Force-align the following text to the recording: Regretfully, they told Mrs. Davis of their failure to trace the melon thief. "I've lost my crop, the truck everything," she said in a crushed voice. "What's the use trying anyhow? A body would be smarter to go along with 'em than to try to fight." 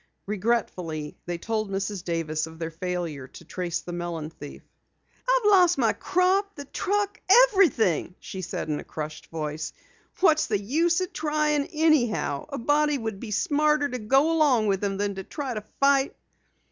Regretfully, 0.25 1.15
they 1.27 1.37
told 1.37 1.69
Mrs. 1.69 2.03
Davis 2.03 2.47
of 2.47 2.57
their 2.57 2.71
failure 2.71 3.27
to 3.27 3.45
trace 3.45 3.81
the 3.81 3.93
melon 3.93 4.31
thief. 4.31 4.63
"I've 5.29 5.45
lost 5.45 5.77
my 5.77 5.93
crop, 5.93 6.55
the 6.55 6.65
truck 6.65 7.21
everything," 7.51 8.15
she 8.19 8.41
said 8.41 8.67
in 8.67 8.79
a 8.79 8.83
crushed 8.83 9.27
voice. 9.27 9.73
"What's 10.19 10.47
the 10.47 10.57
use 10.59 11.03
trying 11.13 11.67
anyhow? 11.67 12.47
A 12.49 12.57
body 12.57 12.97
would 12.97 13.19
be 13.19 13.29
smarter 13.29 13.87
to 13.89 13.99
go 13.99 14.31
along 14.31 14.65
with 14.65 14.83
'em 14.83 14.97
than 14.97 15.13
to 15.13 15.23
try 15.23 15.53
to 15.53 15.61
fight." 15.79 16.15